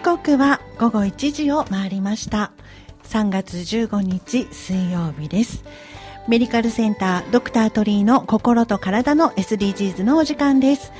[0.00, 2.52] 時刻は午後1時を回りました。
[3.04, 5.62] 3月15日水曜日です。
[6.26, 10.90] メディカルセンタードクタートリーの心と体の SDGs のお時間です。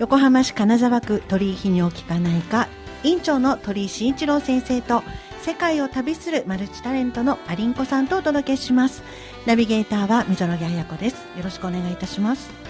[0.00, 2.68] 横浜市金沢区鳥居泌尿器科内科
[3.04, 5.02] 院長の鳥居慎一郎先生と
[5.40, 9.02] 世界を旅するマルチタレントのアリンコさんとお届けします。
[9.46, 11.26] ナビゲーターは溝呂彩子です。
[11.38, 12.65] よろしくお願いいたします。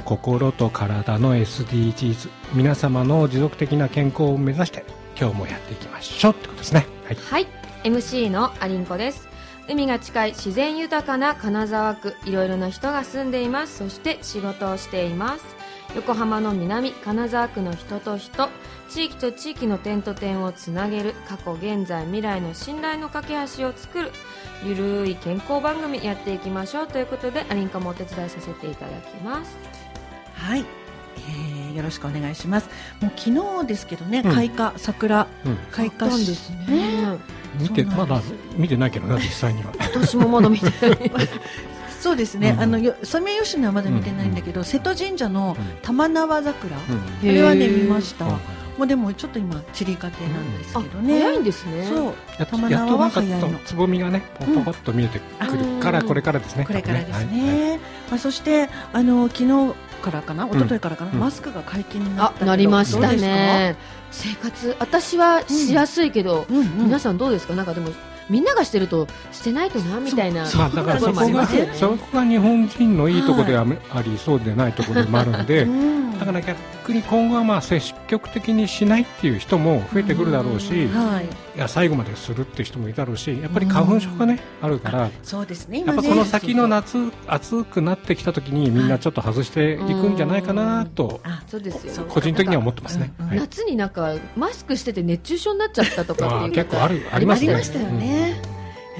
[0.00, 4.84] 心と体の SDGs 皆様の持続的な健康を目指して
[5.18, 6.86] 今日もやっていきましょうってことですね。
[7.04, 7.46] はい、はい、
[7.84, 9.28] MC のアリンコです。
[9.68, 13.78] 海が近い自然豊かな金沢区いろいろな人が住んでいます。
[13.78, 15.44] そして仕事をしています。
[15.94, 18.48] 横浜の南金沢区の人と人。
[18.88, 24.10] 地域と地域の点と点をつなげる過去現在未来の信頼の架け橋を作る
[24.64, 29.87] ゆるい健康番組やっていきましょうということでアリンカもお手伝いさせていただきます。
[30.38, 30.64] はい、
[31.16, 32.68] えー、よろしくお願いします。
[33.00, 37.18] もう昨日ですけどね、うん、開花桜、うん、開花ですね。
[37.58, 38.20] 見てまだ
[38.56, 39.72] 見てないけどな実際には。
[39.78, 41.10] 私もまだ見てない。
[42.00, 46.86] そうですね、うん、あのソメイヨシノはまだ見てないんだけど、うん、瀬戸神社の玉縄桜、うん、こ
[47.22, 48.24] れはね見ました。
[48.78, 51.18] もうでもちょっと今散りかけなんですけどね。
[51.20, 51.84] 早いんですね。
[51.84, 52.46] そう。
[52.46, 53.58] 玉縄は早いの。
[53.64, 56.64] つぼみがねポコポコっと見えてくるからこれからですね。
[56.64, 57.70] これからですね。
[57.70, 60.46] はい、まあそしてあの昨日からかな？
[60.46, 63.76] 一昨日からかな、マスクが解禁になったなりましたね。
[64.10, 67.54] 生活私はしやすいけど、皆さんどうですか？
[67.54, 67.90] なんかでも
[68.30, 70.44] みんながしてるとしてないとなみたいな。
[70.56, 73.64] まあ、だから そこがそこが日本人のいいところであ
[74.02, 75.66] り、そうでないところでもあるので、
[76.18, 76.58] だから逆
[76.92, 81.24] に今後はまあ積極的にしないっていう人も増えてくるだろうし、はい、
[81.56, 85.84] いや最後までするっていう人もいたろうしやっぱり花粉症がね、あるからそうですね。
[85.84, 86.96] やっぱこの先の夏
[87.26, 92.04] 暑くなってきた時にみんなちょっと外していくんじゃないかなと、そうですよ。
[92.08, 98.40] 個人的には思ってますね、夏になんかマスクしてて熱中症になっちゃったとか結構あるありましたよね、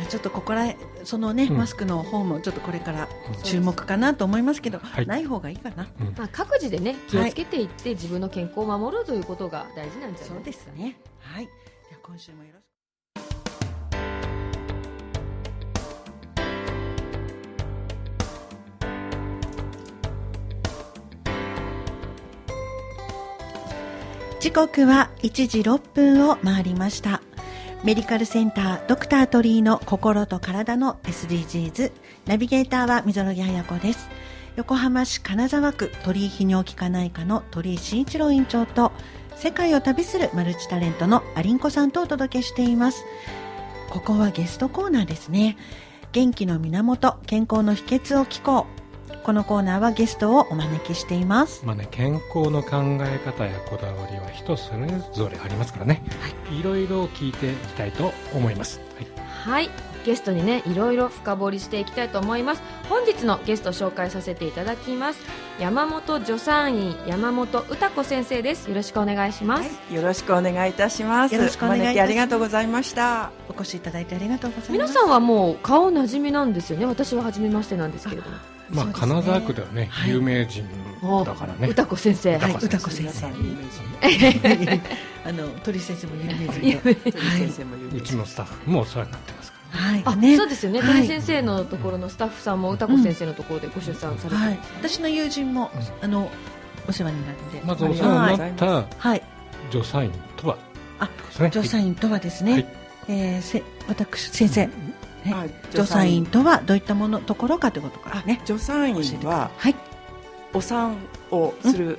[0.09, 0.75] ちょっとここら
[1.05, 3.09] そのね、マスクの方もちょっとこれから
[3.45, 10.73] 注目かなと思いますけど、ない方がいいかな、まあ、各自でね気をつけていって、自分の健康を守るということが大事なんじゃないですか。
[10.73, 10.99] ね。
[11.21, 12.69] はい、では今週もよろしく。
[24.41, 27.21] 時刻は1時6分を回りました
[27.85, 31.93] メディカルセンタードクタートリーの心と体の SDGs
[32.27, 34.09] ナビゲーターは溝呂木彩子です。
[34.57, 38.91] 横浜市金沢区鳥居泌尿器科内科の鳥居慎一郎院長と
[39.37, 43.05] 世界を旅するマルチタレントのアリンコさんとお届けしています。
[43.91, 45.57] ここはゲストコーナーですね。
[46.11, 48.78] 元気の源健康の秘訣を聞こう。
[49.29, 51.61] このコーナーはゲストをお招きしています。
[51.63, 56.03] まあね、健康の考え方やこだわりは人それぞれありますからね。
[56.23, 58.81] はい、いろいろ聞いていきたいと思います。
[59.45, 59.71] はい、はい
[60.07, 62.63] ゲストにねいろいろ深掘りしていきたいと思います。
[62.89, 65.21] 本日のゲスト紹介させていただきます。
[65.61, 68.71] 山本助産院山本歌子先生です。
[68.71, 71.35] よろしくお願いします、はい、よろしくお願いいたします。
[71.35, 72.03] よろしくお願いいたします。
[72.03, 73.31] ありがとうございました。
[73.51, 74.73] お越しいただいてありがとうございます。
[74.73, 76.87] 皆さんはもう顔なじみなんですよね。
[76.87, 80.65] 私は初めましてなんですけれどもまあ、金沢区ではね、有名人
[81.25, 81.69] だからね。
[81.69, 83.27] 歌子先生、はい、歌子先生。
[85.25, 87.91] あの鳥先生も有名人で、先生も有名。
[87.91, 87.99] 人。
[87.99, 95.71] うちのスタッフもお世話になってますはい、あ、ね、そうですよね、鳥先生のところのスタッフさんも歌子先生のところでご出産されて、はい、私の友人も、
[96.01, 96.31] あの
[96.89, 97.61] お世話になって。
[97.65, 99.23] まずお世話になったはい。
[99.71, 100.57] 助産院とは、
[100.99, 101.11] あ、
[101.51, 102.67] 助産院とはですね、
[103.09, 104.69] えー、せ私先生、
[105.33, 108.41] はい、助産院とはどういったものところかということからね。
[108.45, 109.75] 助産院は、はい、
[110.53, 110.97] お産
[111.31, 111.99] をする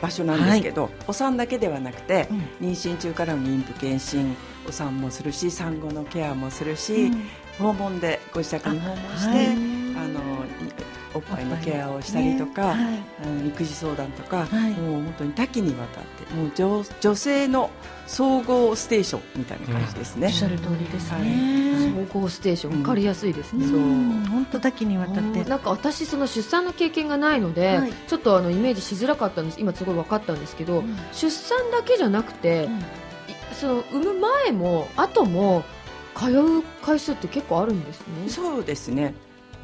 [0.00, 2.28] 場所なんですけど、うんはい、お産だけではなくて、
[2.60, 4.36] うん、妊娠中からの妊婦検診
[4.68, 7.28] お産もするし産後のケアもするし、うん、
[7.58, 9.48] 訪問でご自宅に訪問して、
[9.98, 10.20] あの
[11.14, 17.70] おっぱいのケアをしたりとか、ねはい、育児相談とか、はい、もう本当に多岐にわたってもう女女性の
[18.06, 20.28] 総合ステーションみたいな感じですね。
[20.28, 22.06] おっしゃる通りですね。
[22.12, 23.66] 総合ステーション分かりやすいですね。
[23.66, 29.60] そう本当多岐にわたってなんか私その出産の経験がないので、はい、ちょっとあのイメージしづらかったんです。
[29.60, 32.82] 今すごい分かったんですけど、うん、出産だけじゃなくて、うん、
[33.52, 35.64] その産む前も後も
[36.16, 38.28] 通う回数って結構あるんですね。
[38.28, 39.14] そうですね。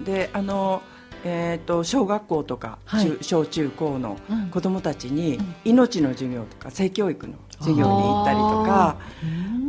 [0.05, 0.83] であの。
[1.25, 4.17] えーと、小学校とか、はい、小中高の
[4.51, 8.97] 子どもたちに命の授業とか性教育の授業に行ったりとか、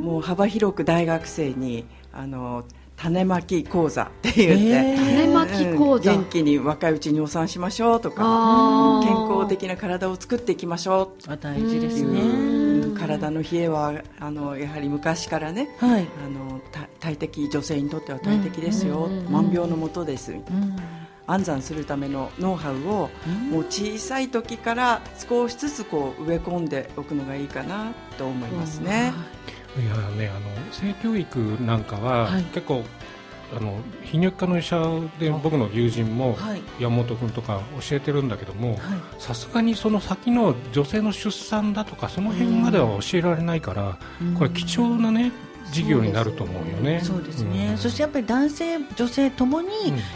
[0.02, 2.64] もう幅広く大学生にあの
[2.96, 12.58] 種まき講座って言って、種まき講座、元気に若いうちにお産しましょうとか健康的な体を作っていきましょう大事ですね。
[12.98, 16.60] 体の冷えはあのやはり昔からね、はい、あの
[17.00, 20.34] 大敵女性にとっては大敵ですよ、万病のもとです、
[21.28, 23.10] 安産するためのノウハウを、
[23.52, 29.14] もう小さい時から少しずつこう植え込んでおくのがいいかなと思いますね。
[29.78, 32.84] いやねあの性教育なんかは、結構
[33.56, 34.82] あの泌尿器科の医者
[35.20, 36.38] で僕の友人も
[36.80, 38.78] 山本君とか教えてるんだけども
[39.20, 43.98] さすがにその先の女性の出産だとかその辺までは教えられないから、
[44.38, 45.32] これ貴重なね
[45.72, 47.02] 事業になると思うよね。
[47.04, 49.70] そうですね、うん、そしてやっぱり男性、女性ともに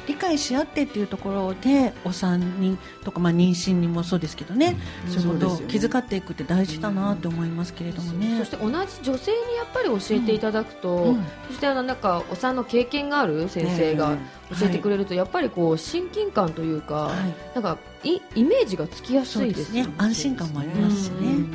[0.08, 4.78] 理解し合ってっていうところで、お産にとか、まあ、妊娠にもそうですけどね、
[5.08, 11.16] うん、そういうことを気遣っていくって大事だなと思いますけれどもね、そして同じ女性にやっぱり教えていただくと、
[11.48, 14.18] そしてあのなんかお産の経験がある先生が
[14.60, 17.12] 教えてくれると、やっぱりこう親近感というか、
[17.54, 19.88] なんかイイメージがつきやすいですね。
[19.98, 21.46] 安心感もありますしね。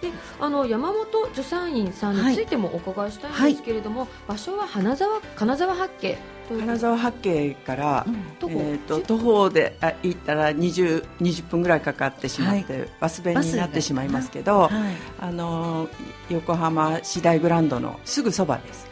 [0.00, 0.10] で
[0.40, 6.18] あの山本助産院さんについてもお伺いしたいんですけれども、場所は花沢金沢八景
[6.48, 14.70] 金沢八景から、うん、えーと、徒歩であ行ったら 20, 20分ぐらいかかってしまって、はい、バス便になってしまいますけど、はい、
[15.18, 15.88] あの
[16.28, 18.88] 横浜市大グランドのすぐそばです。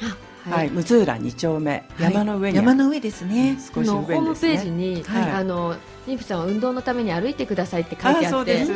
[0.50, 3.56] はい、六浦二丁目、山の上に山の上ですね。
[3.58, 3.88] 少し。
[3.88, 5.75] ホームページに、はい、あの
[6.06, 8.66] 妊婦さんは運動のために歩いてくださいって書いてあってあ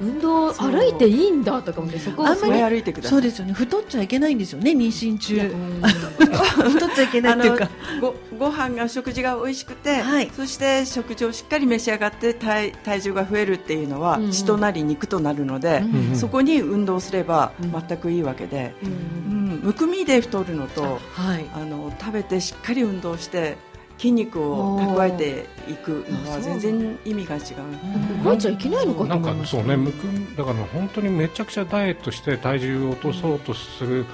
[0.00, 3.10] 運動歩いていいんだとか思ってそこをあんまり歩いてください。
[3.10, 3.52] そうですよね。
[3.52, 5.40] 太っちゃいけないんですよね妊娠中。
[6.70, 7.68] 太っちゃいけないっていうか。
[8.00, 23.56] ごご飯が食事が美味しくて、はい、そして食事をしっかり召し上がって体体重が増えるっていうのは、うん、血となり肉となるので、うん、そこに運動すれば全くいいわけで、うん、むくみで太るのと、はい、あの食べてしっかり運動して
[24.00, 28.24] 筋肉を蓄えていくのは全然意味が違う。
[28.24, 30.04] 動いちゃいけないのかなんかそうね、むく
[30.38, 34.06] だから本当にめちゃくちゃダイエットして体重を落とそうとする。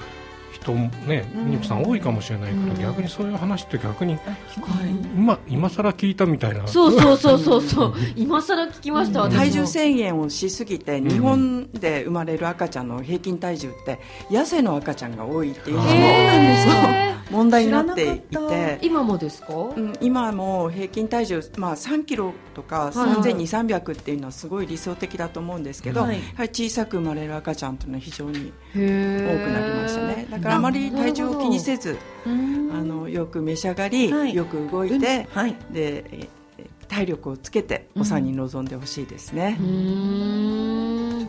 [0.49, 4.17] 人ね、妊婦さん多いかもしれないから、逆にそういう話って逆に、
[5.15, 6.67] 今今更聞いたみたいな。
[6.67, 7.93] そうそうそうそうそう。
[8.15, 13.99] 今更聞きました、体重制限をしすぎて日本で生まれる赤ちゃんの平均体重って
[14.31, 15.77] 痩せの赤ちゃんが多いっていう。
[15.77, 15.89] のも
[17.29, 18.79] 問題になっていて。
[18.81, 30.27] 今もですか、うん、今も平均体重、まあ、3キロとか3200300っていうのはすごい理想的だと思うんですけど、はい、小さく生まれる赤ちゃんというのは非常に多くなりましたね。
[30.29, 36.29] だからあまり体重を気にせずあのよく召し上がり、はい、よく動いて、はい、で
[36.87, 39.57] 体力をつけてお産に臨んでほしいですね。
[39.59, 41.27] うん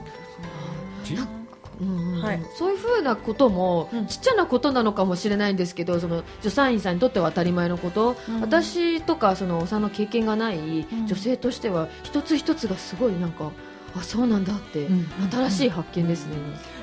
[2.20, 13.52] はい、そういうふうなことも、ちっちゃなことなのかもしれないんですけどその助産院さんにとっては当たり前のこと、うん、私とかそのお産の経験がない女性としては、一つ一つがすごいなんか
[13.96, 14.88] あそうなんだって、
[15.30, 16.36] 新しい発見ですね。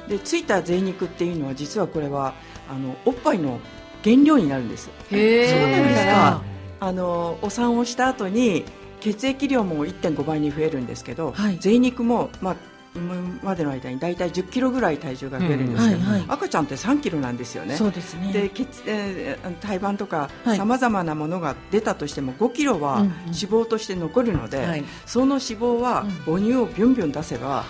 [0.07, 2.33] でついた贅肉っていうのは実はこれは
[2.69, 3.59] あのおっぱいの
[4.03, 4.89] 原料になるんです。
[5.11, 6.41] へそうなんですか。
[6.79, 8.65] あのお産をした後に
[8.99, 12.55] 血液量も1.5倍に増えるんですけど、はい、贅肉も、まあ、
[12.95, 16.05] 今までの間に大体10キロぐらい体重が増えるんですけど、うん。
[16.05, 17.75] はいはい、赤ちゃんって3キロなんですよね。
[17.75, 18.31] そうですね。
[18.31, 27.63] で血、えー、胎盤とかさまざまなものが出たとしても5キロは脂肪として残るので、うんうんその脂肪は母乳をビュンビュン出せば、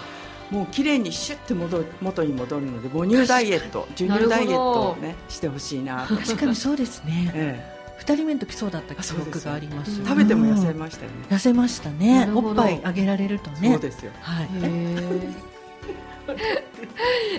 [0.52, 12.30] もう綺麗にシュッて戻元に戻るので母乳ダイエット授乳ダイエットをねしてほしいな確かにそうですね、ええ二人目の時そうだった記憶があります食べても痩せましたよね、痩せましたね。
[12.34, 13.72] おっぱいあげられるとね。
[13.72, 14.12] そうですよ。
[14.22, 15.55] はい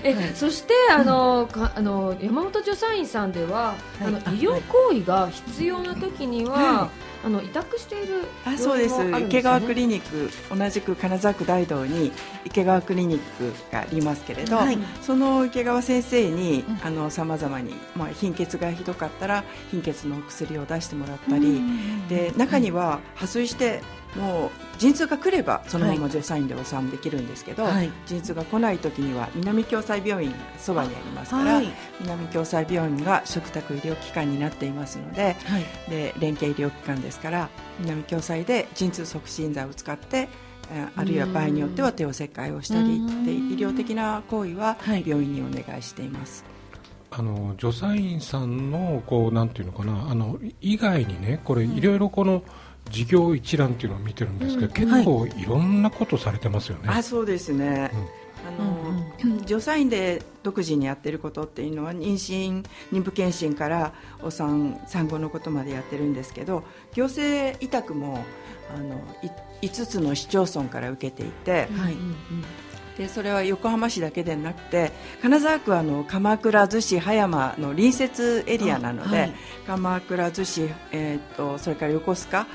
[0.03, 6.89] え、はい、そしてあの、かあの山本助産院さんでは、はい、あの医療行為が必要な時には、はい、
[7.25, 12.11] あの委託しているあそうです、ね、池川クリニック同じく金沢区大道に
[12.45, 14.57] 池川クリニックがありますけれど、
[15.01, 16.63] その池川先生に
[17.09, 21.61] さまざまに、まあ、貧血がひどかったら貧血の薬を出してもらったり、
[22.07, 23.81] で中には破水して
[24.17, 31.67] もう陣痛が来ればそのまま助産院でお産できるんですけど、はい、陣痛が来ない時には南共済病院そばにありますから、はい、
[32.01, 40.29] 南共済病院が嘱託医療機関になっていますのではい、で連携医療機関ですから南共済で陣痛促進剤を使って
[40.95, 46.43] あるいは場合によっては帝王切開をしたりで医療的な行為は病院にお願いしています。
[47.09, 51.79] あの助産院さんのこうなんていうのかなあの以外にねこれい。
[51.79, 52.41] ろいろこの、うん
[52.89, 56.89] 事業一覧っていうのを見てるんですけど、うん、結構いろんなことされてますよね。
[56.89, 57.91] あそうですね、
[58.47, 66.63] あの、助産院で独自にやってることっていうのは妊娠妊婦健診からお産産後のことまでやってるんですけど
[66.93, 68.23] 行政委託も
[68.73, 69.01] あの
[69.61, 71.97] 5つの市町村から受けていて、はい、
[72.97, 74.91] でそれは横浜市だけでなくて
[75.21, 79.33] 金沢区はあの鎌倉逗子葉山の隣接エリアなので、はい、
[79.65, 82.47] 鎌倉逗子、えーと、それから横須賀、うん、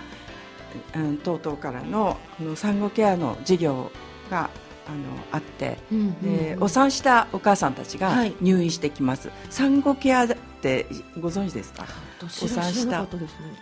[1.23, 3.91] 等々からのの産後ケアの事業
[4.31, 4.50] が
[4.87, 4.97] あの
[5.31, 6.07] あって、うんうん。
[6.07, 10.29] うん、でお産したお母さんたちが入院してきます、はい、産後ケアっ
[10.61, 10.87] て
[11.21, 11.87] ご存知ですか？
[12.21, 13.09] お産した、ね、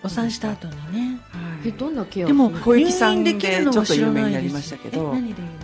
[0.03, 5.15] お産した後にね、はい、えどんなケアでも小雪さんでちょっと有名になりましたけど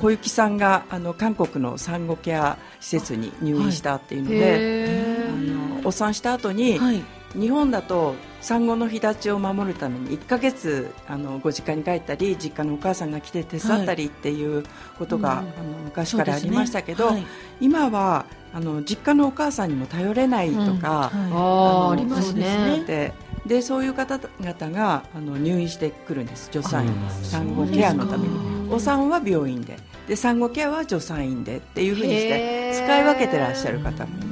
[0.00, 7.02] 小雪さんがあの韓国の産後ケア施設に入院したっていうので、あのお産した後に、はい。
[7.34, 8.14] 日本だと
[8.46, 14.62] 産後の日立ちを守るために1か月あのご実家に帰ったり実家のお母さんが来て手伝ったりっていう
[15.00, 15.46] ことが、はい、あの
[15.84, 17.16] 昔からありましたけど、ね。
[17.16, 17.26] はい、
[17.60, 18.24] 今は
[18.54, 20.74] あの実家のお母さんにも頼れないとか、うん。
[20.74, 22.84] はい、あありますね。
[22.86, 23.12] で
[23.46, 26.94] でそういう方々があの入院してくるんです助産院。
[27.24, 28.72] 産後ケアのために。
[28.72, 29.76] お産は病院で。
[30.06, 34.25] で産後ケアは助産院でっていうふうにして使い分けてらっしゃる方もい。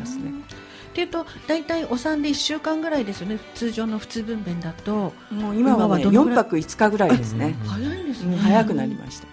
[0.95, 3.41] っていうと大体お産で1週間ぐらいですよね。
[3.57, 5.13] 通常の普通分娩だと。
[5.29, 7.57] もう今は、ね、4泊5日ぐらいですね。
[7.67, 8.37] 早いですね。
[8.37, 9.27] 早くなりました。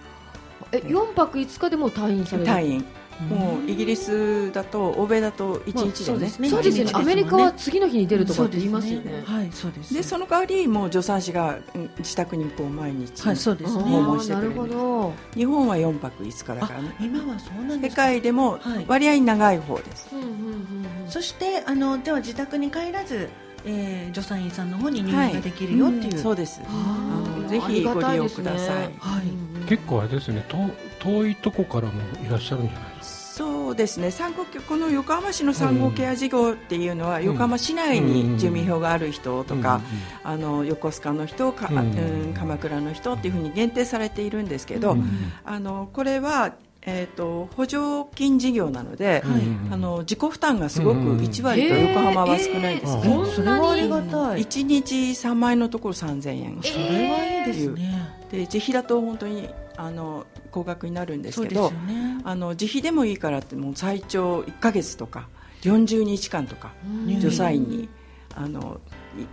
[0.72, 2.51] え4泊5日でも退院される？
[2.51, 2.86] 退院
[3.30, 6.92] もうイギリスだと欧米だと1日でね、そうですよね。
[6.94, 9.24] アメリカは次の日に出るとかって言いますよね。
[9.25, 9.50] はい。
[9.51, 9.94] そうです。
[9.94, 11.58] でその代わりもう助産師が
[12.00, 14.54] 自宅にこう毎日訪問してくれる。
[15.36, 16.96] 日本は4泊5日だからね。
[17.00, 20.10] 今はそうなん世界でも割合長い方です、
[21.08, 23.30] そしてあのでは自宅に帰らず
[23.66, 26.62] えー、助産院さんの方に入院ができるよっていう、そうです。
[26.66, 30.46] あのぜひご利用ください、はい、結構あれですね。
[31.00, 31.93] 遠いとこからも
[32.25, 34.12] いらっしゃるんじゃないそうですね。
[34.12, 39.81] 産後この横浜市の産後ケア事業っていうのは、うん、横浜市内に住民票がある人とか、
[40.24, 44.98] うん、あの横須賀の人か、うん、鎌倉の人っていうふうに限定されているんですけど、
[45.46, 46.53] あのこれは
[46.84, 54.42] えーと、補助金事業なので、はい、あの自己負担がすごく1割と横浜は少ないですね、えーえー、それはありがたい。
[54.42, 58.22] 1日3万円のところ3000円、それはいいですね。
[58.32, 65.28] で自費だと本当にあの高額になるんですけど、ね、あの自費でもいいからってもう最長1か月とか
[65.64, 66.72] 40日間とか
[67.20, 67.90] 助産院に
[68.36, 68.80] あの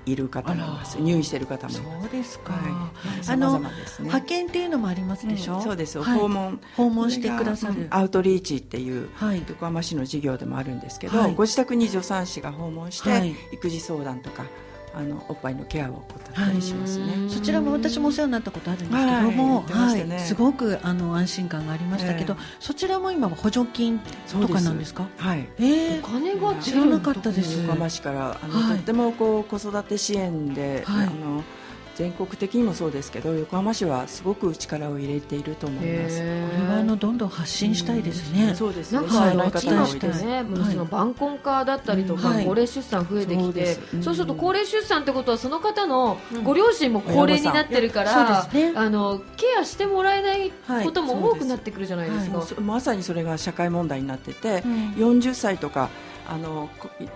[0.07, 1.01] いる方もいます。
[1.01, 6.03] 入院している方もそうですか、はい、あの、ね、派遣っていうのもありますでしょ、うん、そうです。
[6.03, 6.61] 訪問。
[6.77, 7.87] 訪問してくださる。
[7.91, 9.09] アウトリーチっていう
[9.49, 14.45] 横浜市の事業でもあるんですけど、ご自宅に助産師が訪問して、育児相談とか
[14.99, 25.07] あのおっぱいのケアを行ったりしますね、はい、そちらも私もお世話になったことあるんですけども、はい、ねはい、すごくあの安心感がありましたけど、えー、そちらも今は補助金とかなんですか？
[25.17, 25.49] はい。
[25.59, 27.61] えー、お金が知らなかったです。
[27.63, 31.45] 横浜市からあの、とってもこう子育て支援で、あの
[31.99, 36.21] 全国的にもそうですけど横浜市はすごく力を入れていると思います。
[36.21, 38.51] これはあのどんどん発信したいですね。
[38.51, 39.01] うん、そうですね。
[39.01, 50.53] なんか、はい、お伝えしてね、その晩婚化だったりとか、はい、高齢出産増えてきて、そうそうすると高齢出産ってことはその方のご両親も高齢になってるから、ね、あのケアしてもらえない
[50.85, 52.43] ことも多くなってくるじゃないですか。
[52.43, 55.91] すまさにそれが社会問題になってて、うん、40歳とか
[56.29, 56.71] あの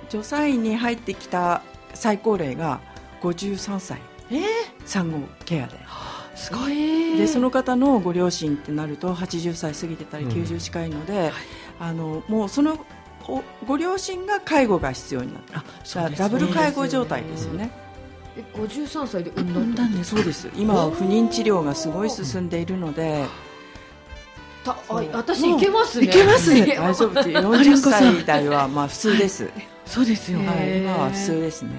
[0.09, 1.62] 助産院に入ってきた
[1.95, 2.81] 最高齢が
[3.21, 4.12] 53歳。
[4.31, 4.43] えー、
[4.85, 5.76] 産後ケアで。
[6.35, 7.17] すごい。
[7.17, 11.33] でその方のご両親ってなると80歳過ぎてたり90近いので、
[11.81, 12.79] うん、あのもうその
[13.67, 15.43] ご両親が介護が必要になっ
[15.93, 16.05] た。
[16.05, 17.71] あ、ね、ダブル介護状態ですよね。
[18.37, 20.49] え53歳で産んだんですそうです。
[20.57, 23.25] 今は不妊治療がすごい進んでいるので。
[24.64, 26.07] たあ私いけますね。
[26.07, 26.76] いけますね。
[26.76, 29.50] 大丈夫40 歳代はまあ普通です。
[29.87, 31.71] そうですよ、はい、今は普通ですね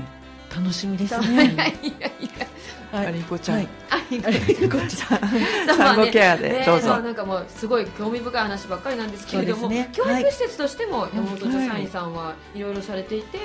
[0.55, 1.45] 楽しみですね。
[1.81, 2.47] いやいや
[2.91, 5.19] アリンコちゃん、はい、アリンコちゃん、
[5.75, 6.63] 産後ケアで。
[6.63, 6.89] どうぞ。
[6.99, 13.39] なんかもうすごい興味深い話ばっかりなんですけれども、教育施設としても山本助産院さんはいろいろされていて、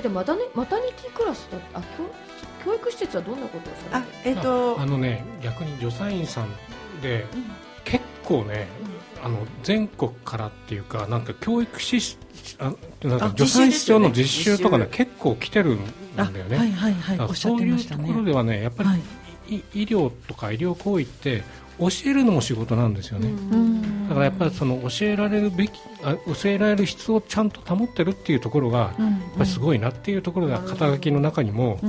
[0.00, 1.82] でまたねマタニティクラスだあ
[2.62, 6.48] 教教育施設はどんなことをされてえっとあのね逆に助産院さん
[7.02, 7.26] で、
[7.84, 8.68] 結構ね、
[9.24, 12.16] あの全国からっていうかなんか教育施
[12.58, 15.80] あなんか助産師長の実習とかね結構来てるん
[16.16, 16.56] だよね。
[16.56, 19.00] はいはいはい、そういうところではねやっぱり、はい、
[19.74, 21.42] 医療とか医療行為って
[21.78, 23.30] 教えるのも仕事なんですよね。
[24.08, 31.80] だからやっぱりその教えられるべきあ教えられる質をちゃんと保ってるっていうところが、やっぱりすごいなっていうところが肩書きの中にも、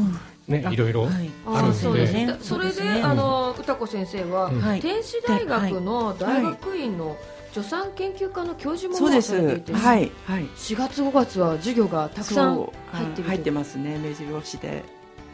[0.47, 1.07] ね、いろいろ
[1.45, 4.51] あるので、ね、それで、あの歌子先生は、
[4.81, 7.17] 天使大学の大学院の、
[7.55, 14.83] 助産研究科の教授もされていて、はいはい、4月5月は授業がたくさん入って入ってますね目白押しで。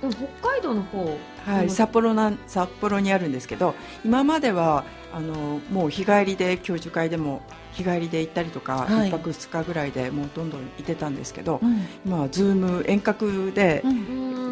[0.01, 7.42] 北海道の方はい、札幌な札幌にあるんですけど今まではあのもう日帰りで教授会でも
[7.74, 13.84] 日帰りで行ったりとか、はい、1泊2日ぐらいでもうどんどん行ってたんですけど、うん、今は Zoom 遠隔で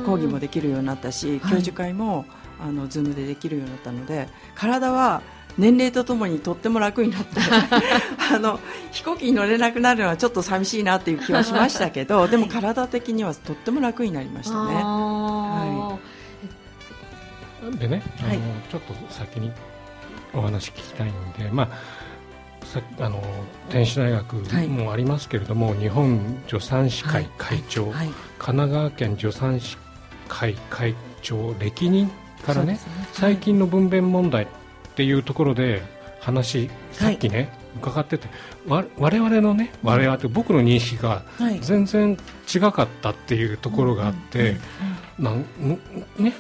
[0.06, 2.26] 講義もできるようになったし、うん、教授会も、
[2.60, 5.22] あの Zoom でできるようになったので体は
[5.60, 7.42] 年齢とともにとっても楽になって
[8.34, 8.60] あの
[8.92, 14.76] 飛行機に乗れなくなるのはちょっと寂しいなっていう気はしましたけど、はい、でも体的にはとっても楽になりましたね。
[14.76, 16.00] は
[17.74, 18.40] い、でねあの、はい、
[18.72, 19.52] ちょっと先に
[20.34, 21.68] お話聞きたいんで、まあ、
[22.66, 23.22] さあの
[23.70, 24.36] 天使大学
[24.70, 27.94] もありますけれども、はい、日本助産師会会長、はい。
[27.96, 29.78] はい、神奈川県助産師
[30.30, 32.10] 会会長歴任
[32.46, 32.80] からね、ね、
[33.12, 34.48] 最近の分娩問題
[35.00, 35.82] っていうところで
[36.20, 38.28] 話さっきね、伺ってて
[38.68, 41.24] わ我々のね我々って僕の認識が
[41.62, 42.18] 全然
[42.54, 44.58] 違かったっていうところがあって、
[45.18, 45.46] なん
[46.18, 46.34] ね、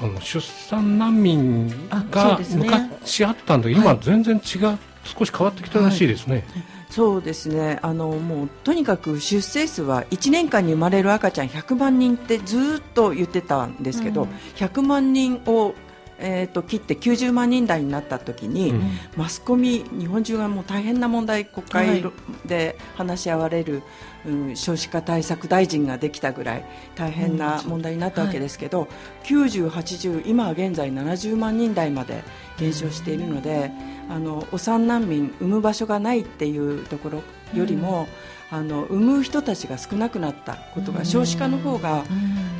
[0.00, 1.68] その出産難民
[2.10, 6.44] が昔あったんだけど、今全然違う少し変わってきたらしいですね。
[6.88, 7.78] そうですね。
[7.82, 15.74] あのもうとにかく出生数は1年間に生まれる赤ちゃん100万人ってずっと言ってたんですけど、うん、100万人を
[16.18, 18.82] えーと、切って90万人台になった時に、うん、
[19.16, 22.04] マスコミ日本中がもう大変な問題国会
[22.44, 23.82] で話し合われる、
[24.24, 26.64] はい、うん、少子化対策大臣ができたぐらい
[26.96, 32.24] 大変な問題になったわけですけど、うんはい、90、80今は現在70万人台まで
[32.58, 33.70] 減少しているので、
[34.10, 37.22] あのお産難民産む場所がないっていうところ
[37.54, 38.08] よりも、
[38.50, 42.04] あの産む人たちが少なくなったことが少子化の方が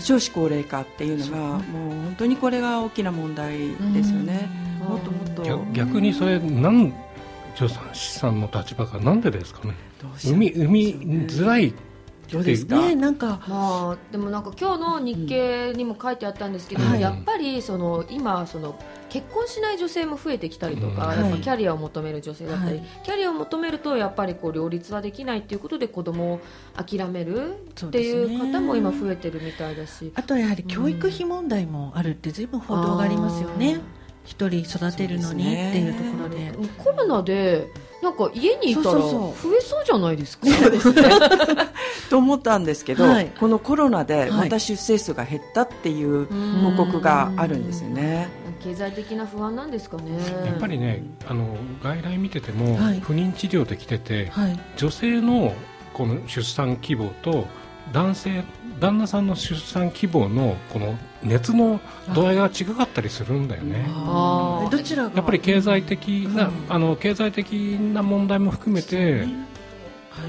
[0.00, 3.58] 少子高齢化っていうのがもう本当にこれが大きな問題
[3.94, 4.48] ですよね。
[4.86, 5.64] もっともっと。
[5.72, 6.92] 逆にそれなん
[7.54, 9.74] 助産師さんの立場がなんでですかね。
[10.24, 10.94] 産み産み
[11.26, 11.74] づらい
[12.30, 12.76] どうですか？
[12.76, 13.40] ねなんか。
[13.48, 26.40] まあでもなんか今日の日経にも書いてあったんですけど、うん、やっぱりその今その結婚しない女性も増えてきたりとか、うん、やっぱキャリアを求める女性だったり、はい、キャリアを求めるとやっぱりこう両立はできないということで子供を
[26.76, 33.80] 諦めるっていう方も今増えてるみたいだし、あとはやはり教育費問題もあるってずいぶん報道がありますよね。
[34.24, 36.52] 一人育てるのにっていうところで。
[36.76, 37.66] コロナで
[38.02, 40.46] なんか家にいたら増えそうじゃないですか？
[40.46, 41.02] そうですね。
[42.10, 46.26] と思ったんですけど、はい、このコロナでまた出生数が減ったっていう
[46.76, 48.28] 報告があるんですよね。
[48.58, 50.18] 経済的な不安なんですかね。
[50.46, 55.54] やっぱりね、あの外来見てても、はい、不妊治療で来てて、はい、女性の
[55.94, 57.46] この出産希望と
[57.92, 58.44] 男性
[58.80, 61.80] 旦那さんの出産希望のこの熱の
[62.14, 63.86] 度合いが違かったりするんだよね。
[64.70, 69.26] どちらやっぱり経済的な、あの経済的な問題も含めて、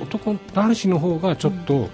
[0.01, 1.89] 男男子の方がちょっと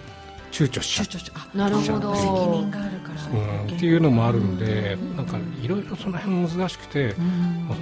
[0.52, 1.58] 躊躇しちゃう。
[1.58, 2.15] なるほど。
[2.15, 2.94] 責任がある
[3.31, 7.15] うん、っていうのもあるんで、なんかいろいろその辺難しくて、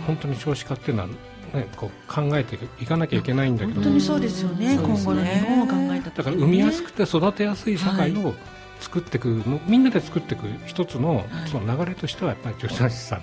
[0.07, 1.09] 本当に少子化っていうのは
[1.53, 3.75] ね、こう考えていかなきゃいけないんだけど。
[3.75, 8.33] 本当にそうですよね、今後の日本を考えただから産みやすくて育てやすい社会を
[8.79, 13.21] 作っていくの、みんなで作っていく一つのその流れとしてはやっぱり助産師さ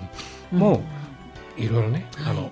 [0.51, 0.83] んも
[1.57, 2.51] いろいろね、あの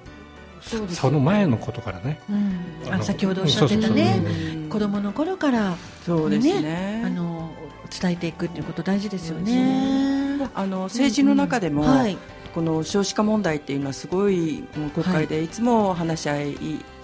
[0.62, 7.02] その前のことからね、うん、先ほどおっしゃってたね子供の頃からそうですね。
[7.06, 7.50] あの
[7.90, 10.40] 伝えていくっていうこと大事ですよね。
[10.54, 12.18] あの政治の中でも、はい、
[12.54, 16.56] この少子化問題っていうのはすごい国会でいつも話し合い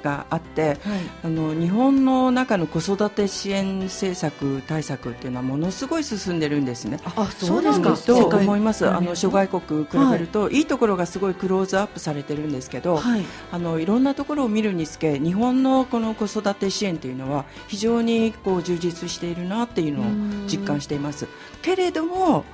[0.06, 0.78] があって、はい、
[1.24, 7.00] あの日本の中の子育て支援政策対策っていうのはものすごい進んでるんですね。
[7.16, 7.82] あそうです。
[7.82, 8.88] かと思います。
[8.88, 20.06] あの諸外国比べると、はい、いいところがすごいクローズアップされてるんですけど、はい、あのいろんなところを見るにつけ日本のこの子育て支援というのは非常にこう充実しているなっていうのを
[20.48, 21.28] 実感しています。
[21.64, 22.46] けれども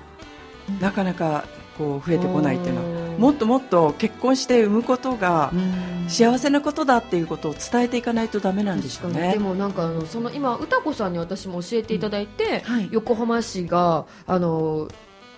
[0.80, 1.44] なかなか
[1.78, 5.52] こう増えてこないっていうのはもっともっと結婚して産むことが
[6.08, 9.34] 幸せなことだっていうことを伝えていかないとだめなんでしょうね。
[9.34, 12.74] でもなんかあのその今歌子さんに私も教えていただいて、うん。
[12.74, 14.88] はい、横浜市があの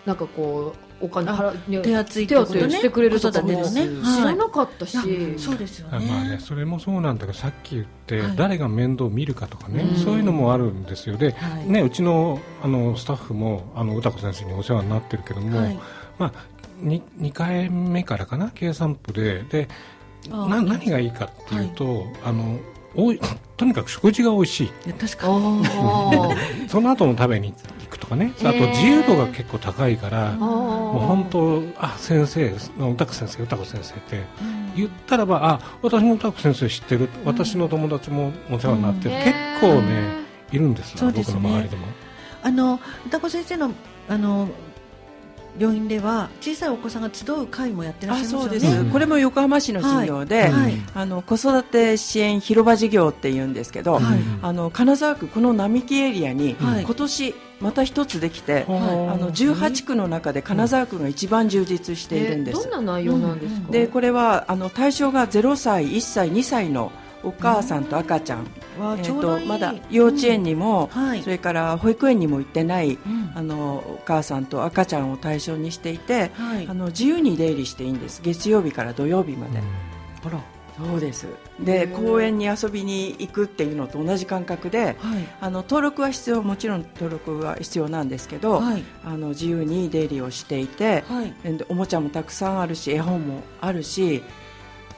[0.06, 11.18] なんかこうお金払手厚い手厚いしてくれるとかも、ね、知らなかったし、はい、そうですよね,、まあねそれもそうなんだけどさっき言って、はい、誰が面倒見るかとかね、そういうのもあるんですよ。
[11.18, 11.36] で、
[11.68, 15.82] ね、うちのあのスタッフもあの歌子先生にお世話になってるけども、
[16.18, 16.32] まあ、
[16.84, 18.52] 2, 2回目からかな？
[18.54, 19.44] 計算部で。
[19.44, 19.68] で
[20.30, 22.58] な何がいいかっていうと、はい、あの
[22.96, 23.20] おい
[23.58, 24.94] とにかく食事が美味しい。
[24.94, 25.66] 確かに。
[26.70, 28.34] その後も食べに行くとかね。
[28.40, 34.24] あと自由度が結構高いから、もう本当あ先生歌子先生歌子先生って
[34.76, 41.88] 言ったらば、あ私も歌子先生知ってる、私の友達もお世話になってる、結構ねいるんですよ、僕の周りでも。
[42.44, 43.72] あの歌子先生の
[44.10, 44.50] あの
[45.60, 48.60] 病院では小さいお子さんが集う会もやってらっしゃいますよね。
[48.60, 48.86] そうです。
[48.92, 54.04] これも横浜市の事業で、はいはい、あの子育て支援広場事業って言うんですけど、はい、
[54.42, 62.70] あの金沢区この並木エリアに、今年また一つできて、あの18区の中で金沢区が一番充実しているんです。
[62.70, 63.72] どんな内容なんですか？
[63.72, 66.92] でこれはあの対象が0歳、1歳、2歳の
[67.24, 71.08] お母さんと赤ちゃん、えーと、まだ幼稚園にも、うん。
[71.08, 78.22] はい、それから保育園にも行ってない、うん、あのお母さんと赤ちゃんを対象にしていて、はい、あの自由に出入りしていいんです。
[78.22, 79.60] 月曜日から土曜日まで。
[80.26, 80.40] あら。
[80.78, 81.28] そうです。
[81.60, 84.96] で公園に遊びに行くっていうのと同じ感覚で、はい、
[85.40, 91.34] あの登録は必要もちろん登録は必要なんですけど、はい、あの自由に出入りをしていて、はい、
[91.70, 94.24] おもちゃもたくさんあるし絵本もあるし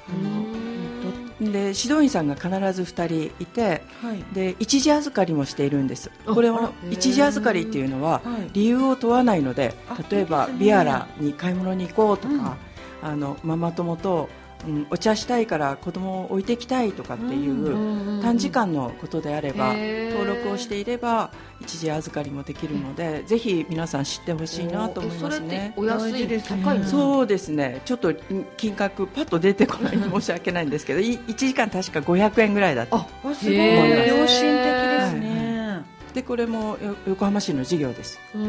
[0.07, 1.04] あの
[1.39, 6.09] で指導員さんが必ず2人いて、はい、で一時預かりもしているんです。
[6.25, 8.21] これは一時預かりっていうのは
[8.53, 9.73] 理由を問わないので
[10.09, 12.57] 例えばビアラに買い物に行こうとか、
[13.03, 14.29] うん、あのママ友と
[14.67, 25.73] うん、お茶したいから子供を置いてきたいとかっていう短時間のことであれば登録をしていれば一時預かりもできるのでぜひ皆さん知ってほしいなと思いますね。
[25.77, 27.81] お安いです高いそうですね。
[27.85, 28.13] ちょっと
[28.57, 32.97] 金額パッと出てこない申し訳ないんですけど1時間確か500円ぐらいだった。
[32.97, 33.55] あすごい。
[33.55, 35.69] 良心的ですね。
[35.69, 38.19] はい、でこれも横浜市の事業です。
[38.33, 38.41] は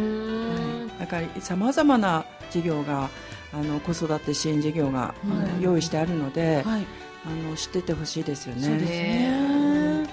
[0.97, 3.09] い、だからさまざまな事業が
[3.53, 5.15] あの子育て支援事業が、
[5.61, 6.87] 用意してあるので、はい、
[7.25, 8.63] あの知っててほしいですよね。
[8.63, 10.11] そうですね。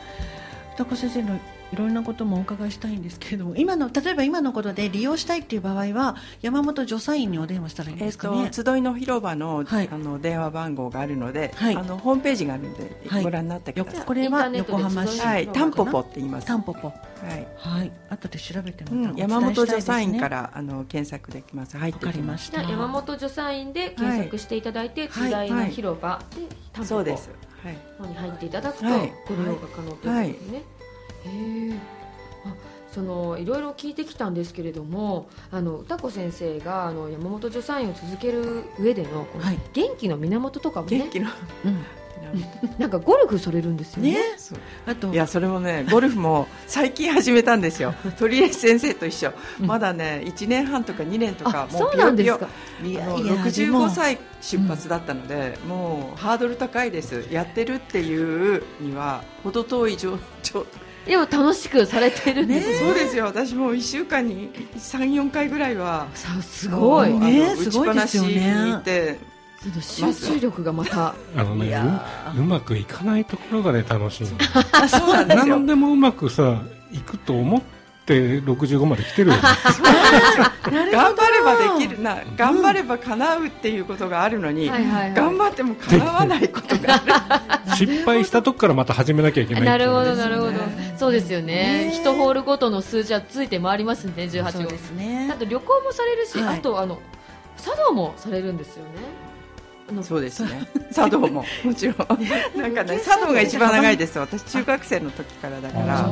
[0.77, 1.39] 高先生の
[1.73, 14.05] いろんなこともお伺いしたいんですけれども今の例えば今のことで利用したいっていう場合は山本助産院にお電話したらいいんですかね、えー、集いの広場のはい、あの電話番号があるので、はい、あのホームページがあるので、ご覧になってください。
[14.05, 15.47] これは横浜市はい。
[15.47, 16.47] タンポポって言います。
[16.47, 16.89] タンポポ。
[16.89, 16.93] は
[17.35, 21.77] い、はい、後で調べても、うん、山本助産院からあの検索できます。
[21.77, 27.29] 入ってきました山本助産院で検索していただいて、はい、時の広場でタンポポそうです。
[27.63, 30.63] はい、に入っていただくと、ご利用が可能ということですね、
[31.25, 32.03] はい、へえ
[32.93, 41.29] そのいろいろ聞いてきたんですけれどもあの歌子先生があの山本助産院を続ける上でのこの元気の源とかもね、元気の、
[41.65, 41.85] うん
[42.79, 44.13] なんかゴルフされるんですよね。
[44.13, 44.17] ね
[44.87, 47.93] あといやそれもねゴルフも最近始めたんですよ。
[48.17, 49.31] 鳥居先生と一緒。
[49.59, 52.39] まだね1年半とか2年とかもうピヨピヨ。
[52.83, 57.27] いや65歳出発だったので、うん、もうハードル高いです。
[57.29, 60.65] やってるっていうには程遠い状況。
[61.05, 62.61] でも楽しくされてるね。
[62.61, 63.25] そうですよ。
[63.25, 67.13] 私も1週間に34回ぐらいはさすごい。
[67.13, 69.19] ね打ちっぱなしにいて
[69.81, 71.13] 集中力がまた。
[71.35, 71.75] あのね
[72.37, 74.27] うまくいかないところがね楽しい
[74.87, 75.45] そうなんですよ。
[75.57, 76.61] 何でもうまくさ
[76.91, 77.61] いくと思っ
[78.05, 79.41] て65まで来てるよ、ね、
[80.91, 82.01] 頑張ればできる。
[82.01, 87.75] な頑張れば叶うっていうことがあるのに、頑張っても叶わないことがある。
[87.75, 90.53] 失敗したとこからまた始めなきゃいけないなるほどなるほど。
[90.97, 91.91] そうですよね。
[91.93, 94.69] 一ホールごとの数字はついて回りますね18号。
[94.69, 95.29] ですね。
[95.31, 96.99] あと旅行もされるし、あとあの
[97.57, 99.22] 茶道もされるんですよね
[100.01, 100.67] そうですね。
[100.93, 101.45] 茶道も。
[101.63, 101.97] もちろん。
[102.59, 106.09] なんかね茶道が一番長いです私中学生の時からだから。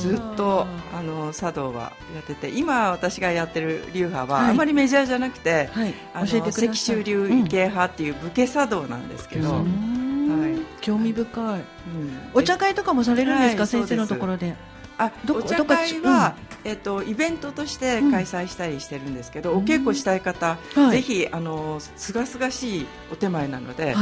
[0.00, 9.64] ずっとあの茶道はやってて今私がやってる流派は、あまりメジャーじゃなくて、はい、あの石州流池派っていう武家茶道なんですけど、はい、
[10.80, 11.64] 興味深い、うん、
[12.34, 14.54] お茶会とかもされるんですか、先生のところで
[14.98, 16.34] あお茶会は、
[16.64, 20.58] えっと、イベントとして開催したりしてるんですけど、お稽古したい方、
[20.90, 23.94] ぜひあのすがすがしいお手前なので、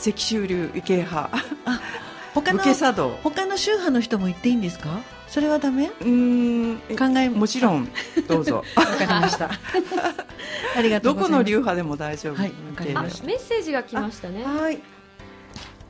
[0.00, 1.30] 石州流池派
[2.34, 2.62] 他の
[3.22, 5.00] 他の宗派の人も行っていいんですか？
[5.28, 5.90] それはダメ？
[6.02, 7.88] うん考えもちろん
[8.28, 8.62] どうぞ。
[8.76, 9.50] わかりました。
[10.76, 14.44] ありがとうどこの流派でも大丈夫、はい、メッセージが来ましたね。
[14.44, 14.80] はい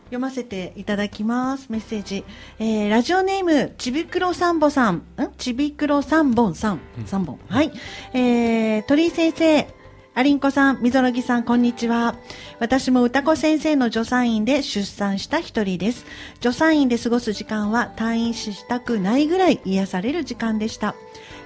[0.06, 1.66] 読ませていただきます。
[1.68, 2.24] メッセージ。
[2.58, 4.94] えー、ラジオネーム、ちびくろさんぼさん。
[4.96, 5.02] ん？
[5.36, 6.80] ちびくろさんぼんさん。
[7.06, 7.40] 三本。
[7.48, 7.72] はい。
[8.12, 9.66] えー、鳥居先生。
[10.14, 12.14] アリンコさん、みぞろぎさん、こんにちは。
[12.58, 16.06] 私も歌子先生の助産院で出産した一人です。
[16.40, 20.94] 助産院で過ごす時間は退院したくないぐらい癒される時間でした。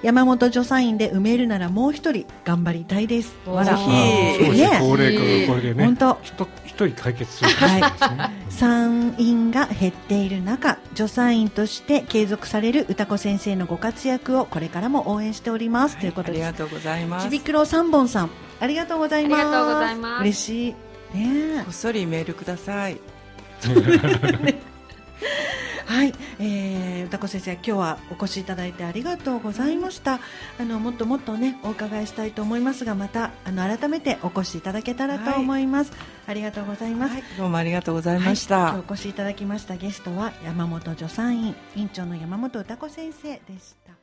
[0.02, 3.36] 山本助産院で埋めるならもう一人頑張りたいです。
[3.46, 3.76] わら。
[3.76, 4.36] ね、
[4.80, 5.84] 高齢化がこれでね。
[5.84, 6.18] 本当。
[6.64, 8.52] 一人解決する、ね、はい。
[8.52, 16.46] 産院が減っている中、助産院として継続される歌子先生のご活躍をこれからも応援しております、はい、ということです。
[16.46, 17.26] ありがとうございます。
[17.26, 19.42] ちびくろ三本さん、ありがとうございます。
[19.42, 20.20] ありがとうございます。
[20.22, 20.74] 嬉しい。
[21.18, 21.62] ね。
[21.64, 22.98] こっそりメールください。
[25.86, 30.20] はい、えー、歌子先生今日はお越しいただいてありがとうございました。
[30.58, 43.99] あのもっともっとねお伺いしたいと思いますがまたあの改めてお越しいただけたらと思います、はい、ありがとうございます、はい、どうもありがとうございました、はい、お越しいただきましたゲストは山本助産院院長の山本歌子先生でした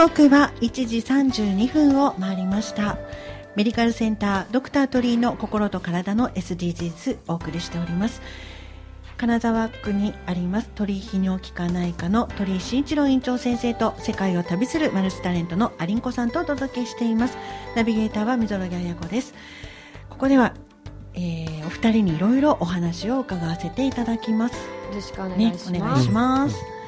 [0.00, 2.96] 刻は1時32分を回りました。
[3.54, 8.22] メディカルセンタードクタートリーの心と体の SDGs お送りしております。
[9.18, 17.36] 金沢区にあります鳥居泌尿器科内科の鳥居慎一郎院長先生と世界を旅するマルチタレントのアリンコさんとお届けしています。
[17.76, 19.34] ナビゲーターは溝呂木彩子です。
[20.08, 20.54] ここでは、
[21.12, 24.54] えー、お二人にいろいろお話を伺わせていただきます。
[24.54, 26.79] よろしくお願いします、ね、お願いします、うん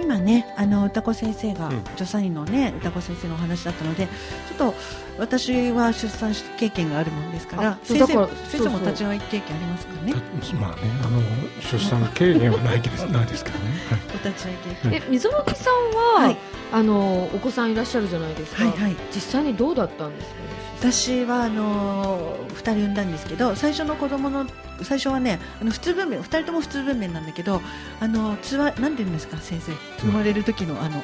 [0.00, 4.74] 今ねあの歌子先生が、助産院のね歌子先生のお話だったのでちょっと
[5.18, 8.06] 私は出産経験があるもんですから先生
[8.48, 10.12] 先生も立ち会い経験ありますかね。
[10.60, 11.20] まあねあの
[11.60, 13.64] 出産経験はないです ないですからね、
[14.10, 14.94] お立ち会い経験。
[14.94, 16.36] え溝呂木さんは、はい、
[16.72, 20.43] あのお子さんいらっしゃるじゃないですか、はいはい、実際にどうだったんですか？
[20.84, 24.44] 私はあの2人産んだんですけど最初の子供の
[24.82, 27.62] 最初はねあの普通分娩2人とも普通分娩なんだけど
[28.00, 29.72] あのつわなんて言うんですか先生。
[30.00, 31.02] 生まれる時のあの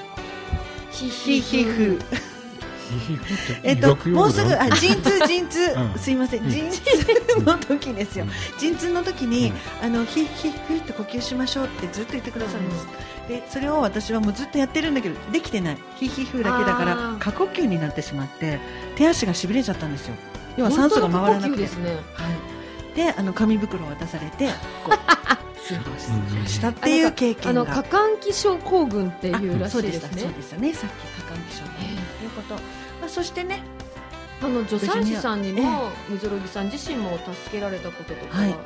[0.91, 1.99] ひひひふ。
[3.63, 5.61] えっと、もうすぐあ陣痛陣痛、
[5.97, 6.51] すいません。
[6.51, 6.81] 陣痛
[7.45, 8.27] の時ですよ。
[8.59, 12.89] 陣痛の時に、あのひひふって呼吸しましょうってずっと言ってくださるんです、
[13.31, 15.79] でそれを私はもうずっとやってるんだけどできてない。
[15.97, 18.59] ひひふだけだから過呼吸になってしまって
[18.97, 20.17] 手足がしびれちゃったんですよ。
[20.57, 21.69] 要は酸素が回らなくて、ね、
[22.13, 22.29] は
[22.93, 24.49] い、であの紙袋を渡されて
[24.83, 24.91] こ
[26.45, 27.63] うしたっていう経験が。
[27.63, 30.23] あの過換気症候群っていうらしいですね。
[30.23, 30.75] そうでしたね。
[30.75, 32.61] さっき過換気症ということ、ま
[33.07, 33.63] あ、そしてね
[34.43, 38.57] あの助産師さんにも水呂木さん自身も助けられたこととかは結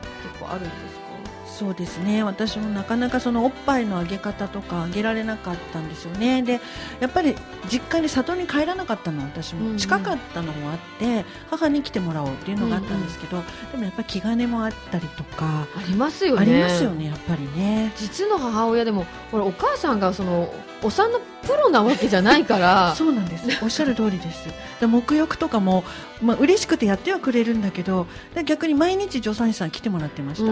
[0.40, 1.13] 構あるんですか、
[1.54, 2.24] そうですね。
[2.24, 6.42] 私もなかなかそのおっぱいのあげ方とかあげられなかったんですよね。
[6.42, 6.60] で
[6.98, 7.36] やっぱり
[7.70, 16.40] 実家に里に帰らなかったの私も、近かったのもあって母に来てもらおうっていうのがあったんですけど、うんうん、でもやっぱり気兼ねもあったりとかありますよね。
[16.40, 17.92] ありますよねやっぱりね。
[17.96, 22.94] 実の母親でもこれお母さんがそのお産のプロなわけじゃないから。
[22.96, 23.46] そうなんです。
[23.62, 24.46] おっしゃる通りです。
[24.80, 25.84] で沐浴とかも、
[26.22, 28.06] まあ嬉しくてやってはくれるんだけど
[28.44, 30.50] 逆に毎日助産師さん来てもらってました。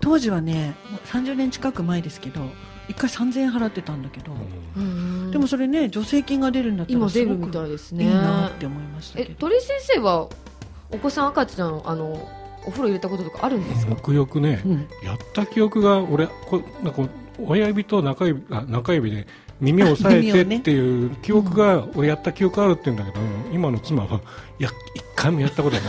[0.00, 0.74] 当時はね
[1.06, 2.40] 30年近く前ですけど
[2.88, 4.32] 1回3000円払ってたんだけど。
[5.30, 9.34] でもそれね助成金が出るんだったらすごくいいなって思いましたけど。
[9.38, 10.28] 鳥居先生は
[10.90, 12.28] お子さん赤ちゃんあの
[12.66, 13.94] お風呂入れたこととかあるんですか？
[13.94, 17.02] 沐浴ね、うん、やった記憶が俺こなんか
[17.38, 19.26] 親指と中指あ中指で
[19.60, 24.20] 耳を押さえてっていう記憶が、俺やった記憶あるって言うんだけど、今の妻は
[24.58, 25.84] いや一回もやったことない。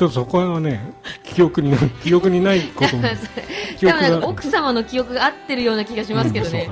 [0.00, 3.02] ちょっとそこはね記憶に記憶にないことも。
[3.80, 6.68] 記憶が奥様の記憶が合ってるような気がしますけどね、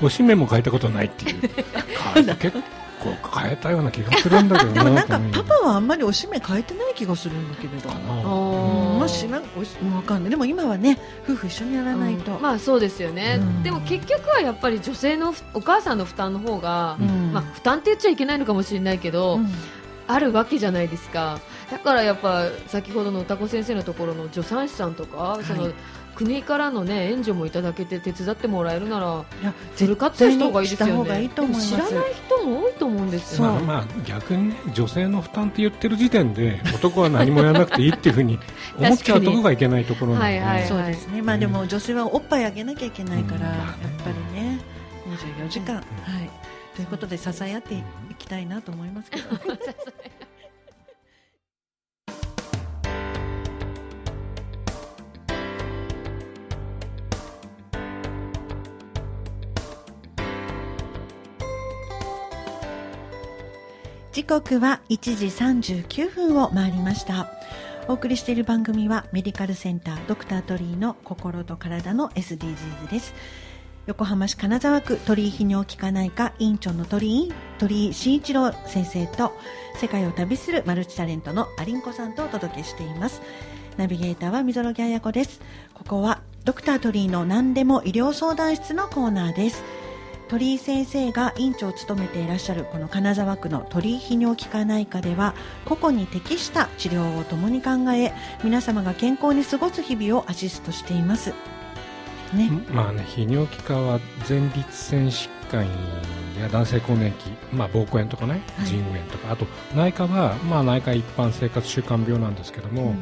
[0.00, 1.40] うん、 おしめも変えたことないっていう
[2.36, 2.52] 結
[3.00, 7.88] 構変えたような気がするんだけどでもなんかパパはあんまりおしめ変えてない気がするんだけれど
[9.02, 10.30] も、まあ知らんわかんない。
[10.30, 19.40] でも今はね夫婦一緒にやらないと、うん、まあそうですよね、うん、でも結局はやっぱり女性のお母さんの負担の方が、うん、まあ負担って言っちゃいけないのかもしれないけど、
[20.06, 21.40] あるわけじゃないですか。
[21.70, 25.70] だからやっぱ先ほどの歌子先生のところの助産師さんとか、はい、その
[26.14, 31.60] 国からの、ね、援助もいただけて手伝ってもらえるならいやフル活用した方がいいですよね。
[31.60, 38.38] 知らない人も多いと思うんですよ、まあ、まあ逆に、ね、女性の負担って言ってる時点で男は何もやらなくていいっていうふうに
[38.78, 43.56] 思っちゃうところがいけないところなんで、 はいはい、そうですね、まあ、でも女性はおっぱいあげなきゃいけないから、うん、やっ
[44.04, 44.60] ぱりね
[45.38, 45.82] 24時間、うん、は
[46.20, 46.30] い。
[46.74, 47.82] ということで支え合ってい
[48.18, 49.24] きたいなと思いますけど。
[64.22, 65.26] 時刻は1時
[65.74, 67.28] 39分を回りました。
[67.88, 73.14] お送りしている番組はメディカルセンタードクタートリーの心と体の SDGs です。
[73.86, 79.32] 横浜市金沢区鳥居泌尿器科内科院長の鳥居鳥居慎一郎先生と
[79.74, 83.22] 世界を旅するマルチタレントのアリンコさんとお届けしています。
[83.76, 85.40] ナビゲーターは溝呂木彩子です。
[85.74, 89.81] ここはドクタートリーの何でも医療相談室のコーナーです。
[90.32, 95.34] 鳥居先生が院長を務めていらっしゃるこの金沢区の鳥居泌尿器科内科では
[95.66, 101.34] 個々に適した治療を共に考え皆様が健康に過ごす日々をアシストしています。
[102.32, 102.48] ね。
[102.70, 105.66] まあね泌尿器科は前立腺疾患
[106.40, 109.44] や男性更年期、まあ、膀胱炎とかね、腎炎とかあと
[109.76, 112.94] 内科は、まあ、内科一般生活習慣病なんですけども、うん、あ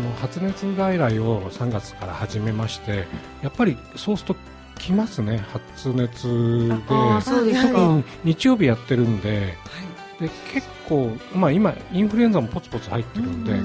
[0.00, 3.06] の発熱外来を3月から始めまして
[3.40, 4.51] やっぱりそうすると
[4.82, 6.74] 来ますね発熱で。
[6.74, 13.56] 特に日曜日やってるんではい、で結構、まあ、今インフルエンザもポツポツ入ってるんで、あ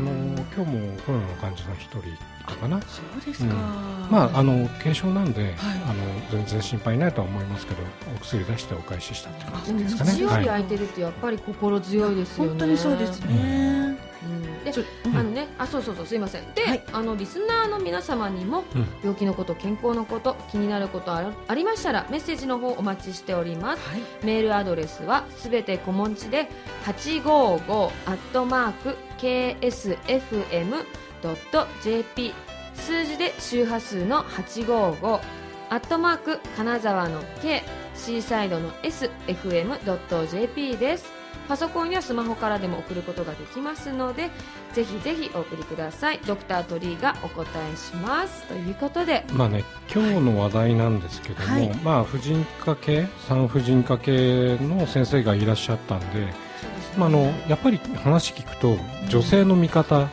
[0.00, 0.10] の
[0.56, 2.00] 今日もコロナの患者さん1人
[2.46, 2.80] たかな。
[2.82, 5.94] そうですか、うん、まああの軽症なんで、はい、あの
[6.30, 7.82] 全然心配ないとは思いますけど
[8.16, 10.12] お薬出してお返ししたって感じですかね。
[10.12, 13.98] 日曜日空いてるってやっぱり心強いですよね、本当にそうですね、
[14.64, 14.72] で、
[15.14, 16.54] あのね、あ、そうそうそう、すいません。
[16.54, 18.64] で、はい、あのリスナーの皆様にも、
[19.02, 23.88] 病気のこと、健康のこと、気になることあありましたら、メッセージの方お待ちしております。
[23.88, 26.48] はい、メールアドレスはすべて小文字で、
[26.84, 30.84] 八五五アットマーク ksfm
[31.22, 32.34] ドット jp
[32.74, 35.20] 数字で周波数の855
[35.70, 37.62] アットマーク金沢の K
[37.96, 44.30] シーサイドの SFM.jp ですパソコンやスマホからでも送ることができますので
[44.72, 46.20] ぜひぜひお送りください。
[46.26, 48.44] ドクタートリーがお答えします。
[48.44, 49.24] ということで。
[49.32, 53.06] まあね今日の話題なんですけども、はい、まあ婦人科系？
[53.28, 56.34] 産婦人科系の先生がいらっしゃったんで、ね、
[56.96, 58.76] まあ、あのやっぱり話聞くと
[59.08, 60.08] 女性の味方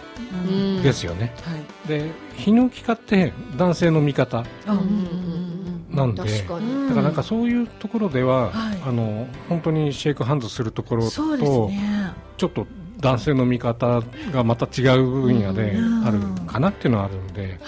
[0.84, 1.54] ですよね、うん。
[1.54, 4.44] はい、で泌尿器科って男性の味方
[5.93, 6.60] なんで、だか
[6.95, 12.65] らなんかそういうところでは、はい、あの本当にシェイクハンズするところと、ね、ちょっと
[12.99, 14.01] 男性の見方
[14.32, 15.75] がまた違う分野で
[16.06, 17.60] あるかなっていうのはあるんで、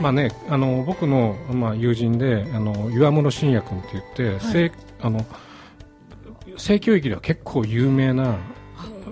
[0.00, 5.24] まあね、あの僕の、まあ、友人であの岩室信也君って言って、はい、あの
[6.56, 8.36] 性教育では結構有名な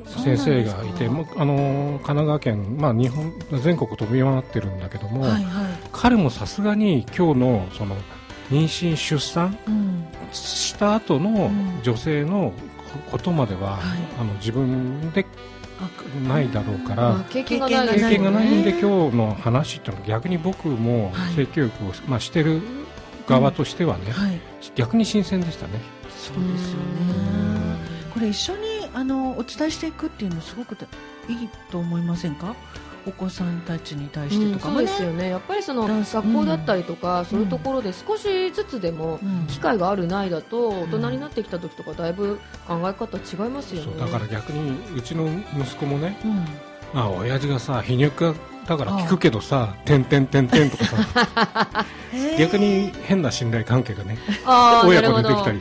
[0.06, 5.44] 先生がいて、あの神奈川県、まあ、日本全国飛び回ってるんだけども、はいはい、
[5.92, 7.94] 彼もさすがに今日のその
[8.50, 9.56] 妊娠出産
[10.32, 11.50] した後の
[11.82, 12.52] 女性の
[13.10, 15.26] ことまでは、はい、あの自分で
[16.26, 17.86] ないだろうから、経験がない、
[18.18, 22.62] ないんで今日の話ってのは逆に僕も性教育を、まあ、してる
[23.28, 24.40] 側としてはね、はい、
[24.74, 25.80] 逆に新鮮でしたね。
[26.10, 26.82] そうですよね。
[28.12, 30.76] これ一緒にあのお伝えしていくっていうのすごく
[31.28, 32.56] いいと思いませんか？
[33.08, 35.30] お子さんたちに対してとかも、ねうん、そうですよね。
[35.30, 39.18] やっぱりその学校だったりとか、うん、そういうところで少しずつでも
[39.48, 43.98] 機会があるないだと、大人になってきた時とかだいぶ考え方違いますよね。
[43.98, 46.32] だから逆にうちの息子もね、うん、
[46.92, 48.34] まあ親父がさ皮肉が
[48.66, 51.86] だから聞くけどさ「てんてんてんてん」とかさ
[52.38, 54.18] 逆に変な信頼関係がね
[54.84, 55.60] 親子でできたり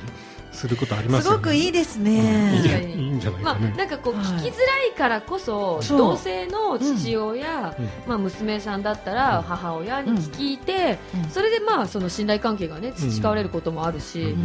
[0.58, 2.52] することあります、ね、すごくいいですね、
[2.96, 7.82] うん、いいんじゃないか、ね、まあ、なんかこう聞きづらいからこそ、同性の父親、う。
[7.82, 14.36] ん、まあ、娘さんだったら母親に聞いて、うん、それでまあその信頼関係がね培われることもあるし、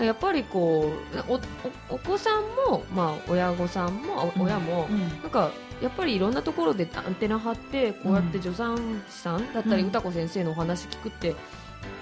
[0.00, 0.92] やっぱりこ
[1.28, 4.88] うおお子さんも、まあ、親御さんも親も、
[5.22, 11.34] なんかやっぱりいろんなところでアンテナ張ってこうやって助産師さんだったり、歌子先生のお話聞くって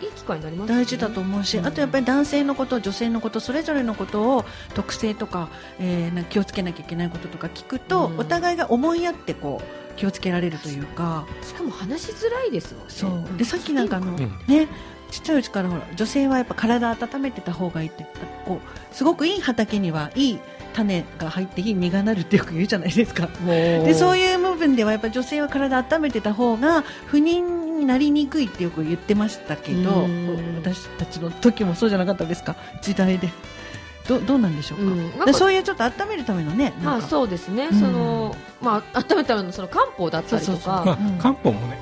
[0.01, 11.27] いい機会になります、ね、大事だと思うし、うん、あとやっぱり男性のこと女性のことそれぞれのことを特性とか,、えー、な気をつけなきゃいけないこととか聞くと、うん、お互いが思いやってこう気をつけられるというか。
[11.43, 12.91] しかも話しづらいですもんね。
[12.91, 13.39] そう。
[13.39, 14.69] でさっきなんかあの、ね
[15.11, 18.07] ちっちゃいうちからほら女性はやっぱ体温めてた方がいいって
[18.45, 20.41] こうすごくいい畑にはいい
[20.73, 23.29] 種が入っていい実がなるってよく言うじゃないですか。
[23.47, 30.07] でそういう部分ではやっぱ女性は体温めてた方が不妊になりにくいってよく言ってましたけど
[30.63, 32.57] 私たちの時もそうじゃなかったですか？
[32.83, 33.29] 時代で。
[34.09, 34.79] どどうなんでしょう
[35.19, 40.83] か,、うん、そういうちょっと温めるためのねまあそうですね、うん、そのまあ温めるためのその漢方だったりとか。
[40.85, 41.79] まあ、漢方もね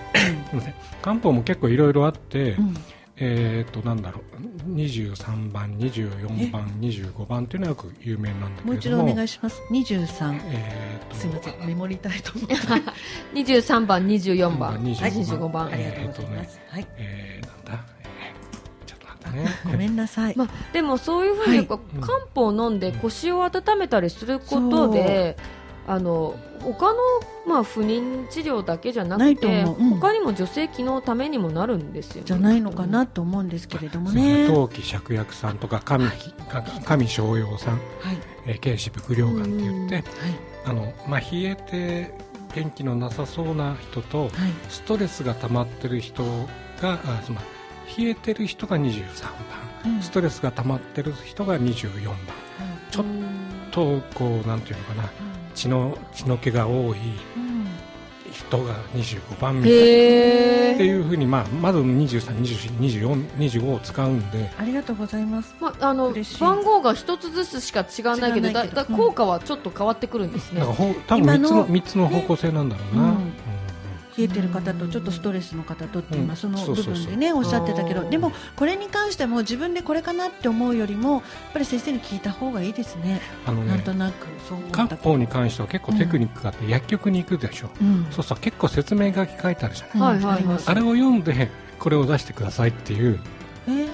[1.01, 2.77] 漢方も結構いろいろあって、うん
[3.21, 4.75] えっ、ー、となんだろう。
[4.75, 8.67] 23番24番25番というのはよく有名なんだけども。
[8.67, 9.61] もう一度お願いします。
[9.71, 11.67] 23、えーと、すみません。
[11.67, 12.55] メモりたいと思って。
[13.35, 14.83] 23番24番。
[14.83, 17.99] 25番、ありがとうございます、はい、えー、なんだ？
[19.31, 21.79] ね、 ごめんなさい、まあ、でもそういうふうに、はい、漢
[22.35, 25.37] 方を飲んで腰を温めたりすることで、
[25.89, 26.99] あの他の、
[27.47, 29.71] まあ、不妊治療だけじゃなくて、う。
[29.71, 34.47] ん、他にも女性機能のためにもなるんですよ、ね、じゃないのかなと思うんですけれどもね。
[34.49, 36.17] 陶器芍薬さんとか神,、はい、
[36.85, 37.83] 神逍遥さん、はい。
[38.47, 40.05] えー、軽視腹稜がんって言って、はい。
[40.67, 42.15] あのまあ、冷えて
[42.55, 44.31] 元気のなさそうな人と、はい、
[44.69, 46.25] ストレスが溜まってる人
[46.83, 47.41] があつま
[47.97, 49.23] り冷えてる人が23
[49.85, 52.21] 番、うん、ストレスが溜まってる人が24番、うん、
[52.91, 53.05] ちょっ
[53.71, 55.11] とこうなんていうのかな、
[55.59, 56.99] 血の血の気が多い
[58.51, 59.77] ドが25番みたいな。
[59.77, 59.81] っ
[60.79, 64.51] ていうふうに、まあ、まず232425を使うんで。
[64.57, 70.63] ありがとうございます、まあ、あの番号が一つずつしか違わないけどだだ効果はちょっと変わってくるんですね、
[71.07, 73.33] 多分3つの ,3 つの方向性なんだろうな、うんうん
[74.19, 83.21] 冷えてる方とちょっとストレスの方とって今その部分でねおっしゃってたけどでもこれに関しても自分でこれかなって思うよりもやっぱり先生に聞いた方がいいですね。
[83.47, 87.71] あのねなんとなくそう漢方に関しては結構テクニックがあって、薬局に行くでしょ。
[87.81, 90.15] うん、そうそう結構説明書き書いてあるじゃない。
[90.17, 93.21] はいはいはい、あれを読んでこれを出してくださいっていう、
[93.69, 93.71] え？
[93.71, 93.89] ー、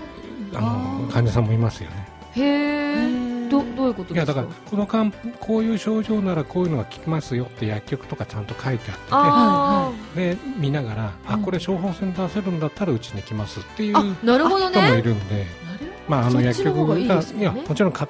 [0.54, 2.08] あの患者さんもいますよね。
[2.36, 3.48] へえ。
[3.50, 15.46] どどういうこといやだからこのかんこういう症状ならこういうのが効きますよって薬局とかちゃんと書いてあってで見ながら、あこれ処方箋出せるんだったらうちに来ますっていう人もいるんで。
[16.06, 18.06] まあ、あの薬局がいい、ね、いやもちろんか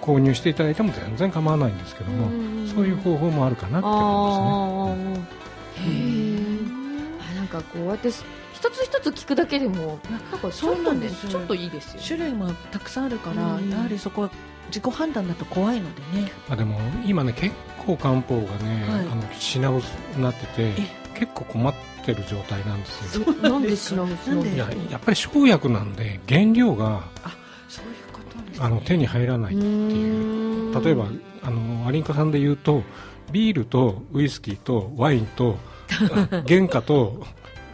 [0.00, 2.28] 購入していただいても全然構わないんですけども
[2.68, 5.26] そういう方法もあるかなって思いますね。
[5.74, 11.26] へえなんかこうやって一つ一つ聞くだけでもなんかそうなんです。
[11.26, 14.30] ちょっといいですよ、種類もたくさんあるから、やはりそこは
[14.68, 16.30] 自己判断だと怖いのでね。
[16.48, 19.84] あでも今ね結構漢方がね、はい、あの品薄
[20.14, 23.32] になってて結構困ってる状態なんですよ。
[23.34, 27.36] なんで品薄いややっぱり生薬なんで原料があ
[27.68, 30.84] そういうことです、ね、あの手に入らないっていう。
[30.84, 31.06] 例えば
[31.42, 32.82] あのアリンカさんで言うと
[33.30, 35.56] ビールとウイスキーとワインと
[36.48, 37.24] 原価と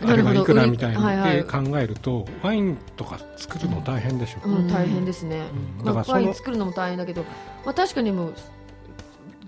[0.04, 5.42] あれがいくらみたいなって考えると、ワインとか作るの大変でしょう、うん、大変ですね、
[5.80, 7.24] うん、だからワイン作るのも大変だけど、
[7.64, 8.34] まあ、確かにもう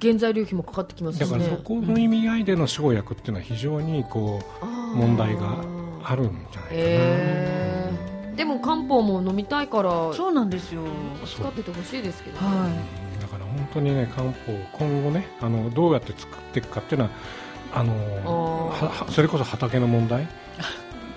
[0.01, 5.65] 原材料費もかかってきますし、ね、だからそこの意味合いでの生薬っていうのは非常にこう問題が
[6.03, 10.83] あるんじゃないかな、えー、でも漢方も飲みたいからそうなんですよ。
[11.27, 12.69] 使っててほしいですけど、ね、は
[13.19, 17.11] い、だから本当にね漢方今後ねあのどうやって作っていくかっていうのは
[17.73, 18.73] あの
[19.11, 20.27] それこそ畑の問題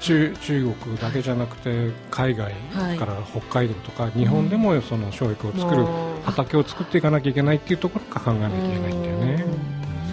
[0.04, 2.54] 中中国だけじゃなくて海外
[2.99, 5.86] から北海道とか、日本でもその教育を作る、
[6.26, 9.45] 畑を作っていかなきゃいけないっていうところから考えなきゃいけないんだよね。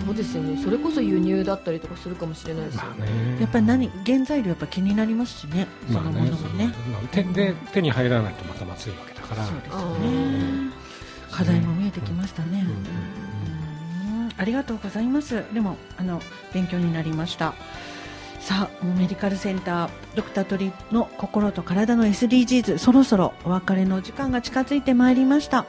[0.07, 0.63] そうですよね。
[0.63, 2.89] それこそ輸入だったりとかするかもしれないですよね。
[2.99, 5.67] まあ、ねやっぱり何原材料やっぱ気になりますしね。
[5.91, 6.73] まあね、そのね。
[7.11, 9.45] 手で手に入らないとまたまずいわけだから。
[9.45, 9.77] そうです
[10.09, 10.71] ね。
[11.33, 12.65] 課題も見えてきましたね。
[14.37, 15.45] ありがとうございます。
[15.53, 16.23] でもあの
[16.55, 17.55] 勉強になりました。
[18.41, 25.65] さあメディカルセンタードクタートリの心と体の SDGs そろそろお別れの時間が近づいてまいりました。
[25.65, 25.69] こ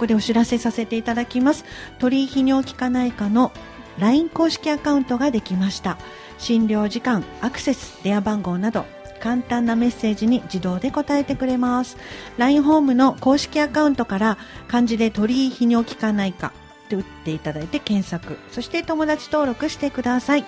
[0.00, 1.64] こでお知らせさせていただきます。
[1.98, 3.52] 鳥居泌尿器科内科の
[3.98, 5.98] LINE 公式アカウントができました。
[6.38, 8.86] 診療時間アクセス電話番号など
[9.20, 11.96] 簡単なメッセージに自動で答えてくれます。
[12.38, 14.38] LINE ホームの公式アカウントから
[14.68, 16.52] 漢字で鳥居泌尿器科内科
[16.88, 18.38] って打っていただいて検索。
[18.50, 20.44] そして友達登録してください、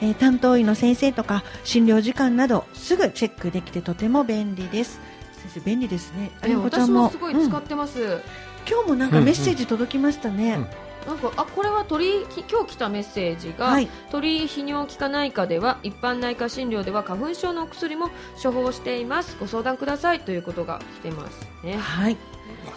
[0.00, 5.00] えー、担当医の先生とか診療時間などすぐチェックできてとても便利です。
[5.34, 6.30] 先生便利ですね。
[6.40, 8.22] 私もすごい使ってます、うん、
[8.68, 10.62] 今日もなんかメッセージ届きましたね、うん。
[10.62, 10.68] うん
[11.06, 19.36] なんかあこれは鳥今日来たメッセージが、はい、鳥泌尿器科内科では一般内科診療では花粉症のお薬も処方しています。
[19.40, 21.76] ご相談くださいということが来てますね。
[21.76, 22.16] はい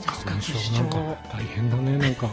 [0.05, 0.97] 花粉症なんか
[1.32, 1.97] 大変だね。
[1.97, 2.30] なんか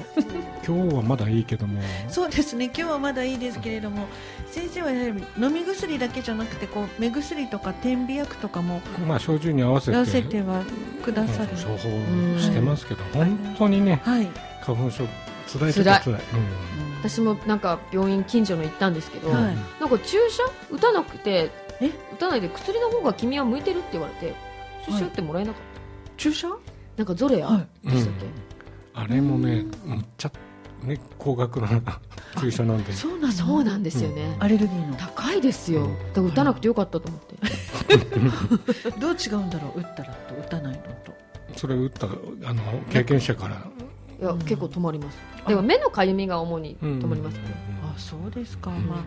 [0.66, 1.80] 今日はまだいいけども。
[2.08, 2.66] そうですね。
[2.66, 4.06] 今日はまだいいですけれども
[4.50, 9.96] 先生はやはり飲み薬だけじゃなくてこう目薬とか点鼻薬とかもまあ症状に合わせて。
[9.96, 10.62] 合わせては
[11.02, 11.48] くださる。
[11.50, 11.78] 処方
[12.38, 14.28] してますけど、本当にね、はい、
[14.62, 15.04] 花粉症
[15.46, 16.18] 辛い辛い、うん、
[17.02, 21.88] 私もなんか病院近所の行ったんですけど、はい、なんか注射打たなくてえ？
[22.14, 24.34] 打たないで薬の方が君は向いてるって言われて
[24.86, 26.48] 注射打ってもらえなかった、はい、注射？
[26.97, 28.26] なんかゾレアでしたっけ、
[28.95, 30.32] あれもねむっちゃ
[30.82, 31.68] ね高額な
[32.40, 32.93] 注射なんで。
[32.93, 34.97] そうなんそうなんですよね、アレルギーの。
[34.97, 37.36] 高いですよ、だから打たなくてよかったと思って。
[39.01, 39.80] どう違うんだろう？
[39.80, 41.12] 打ったらと打たないのと。
[41.57, 42.11] それ打ったあ
[42.55, 43.57] の経験者から。
[44.20, 45.18] いや、結構止まります。
[45.49, 47.40] でも目のかゆみが主に止まりますね、
[47.82, 49.05] あそうですか、まあ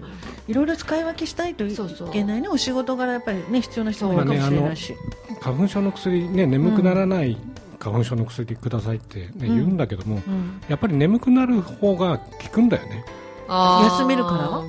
[0.50, 1.74] いろいろ使い分けしたいとい
[2.12, 4.94] けないねお仕事柄やっぱりね必要な人もいるかもしれないし、
[5.40, 7.38] 花粉症の薬ね眠くならない、
[7.80, 10.22] 花粉症の薬くださいって、ね言うんだけども、
[10.68, 13.06] やっぱり眠くなる方が効くんだよね。
[13.48, 14.64] 休めるから？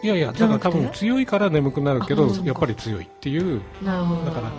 [0.00, 3.60] いやいやだから多分強いから眠くなるけどやっぱり強いっていう。
[3.84, 4.52] だから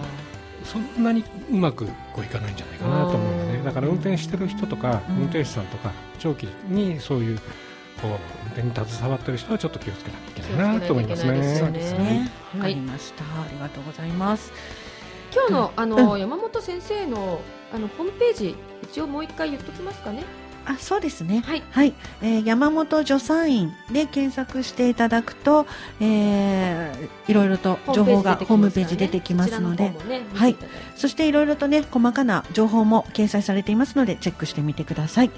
[0.66, 3.62] そんなにうまくこういかないんじゃないかなと思うよね。
[3.64, 7.38] だから運転してる人とか、運転手さんとか長期にそういう
[8.02, 8.08] こう
[8.58, 11.56] 運転に携わってる人はちょっと気をつけなきゃいけないなと思いますね。
[11.58, 12.30] そうですね。
[12.56, 14.52] わかりました、ありがとうございます。
[15.34, 20.24] 今日のあの、山本先生のあのホームページ一応もう一回言っときますかね。
[20.66, 21.42] あそうですね。
[21.46, 25.66] はい、はい、えー、山本助産院で検索していただくと、
[26.00, 30.56] えー、いろいろと情報がホームページ出てきますので、ね、はい。
[30.96, 35.32] そしていろいろとね細かな情報も掲載されていますのでチェックしてみてください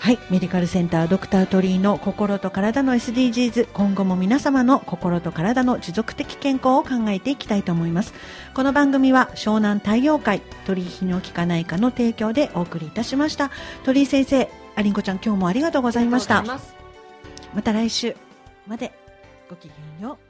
[0.00, 0.18] はい。
[0.30, 8.14] メディカルセンタードクタートリーの心と体の SDGs 今後も皆様の心と体の持続的健康を考えていきたいと思います。
[8.54, 13.50] この番組は湘南太陽会鳥居泌尿器科内科の提供でお送りいたしました。
[13.84, 16.42] 鳥居先生ありんこちゃん今日もありがとうございました。
[17.54, 18.16] また来週
[18.66, 18.92] まで。
[19.50, 20.29] ごきげんよう